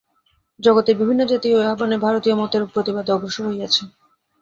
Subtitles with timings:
[0.59, 3.81] জগতের বিভিন্ন জাতি ঐ আহ্বানে ভারতীয় মতের প্রতিবাদে অগ্রসর হইয়াছে।